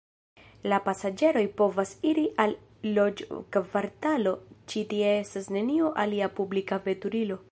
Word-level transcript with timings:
La 0.71 0.77
pasaĝeroj 0.85 1.43
povas 1.59 1.91
iri 2.11 2.23
al 2.45 2.55
loĝkvartalo, 2.95 4.33
ĉi 4.73 4.85
tie 4.95 5.13
estas 5.21 5.53
neniu 5.59 5.95
alia 6.05 6.33
publika 6.41 6.83
veturilo. 6.89 7.43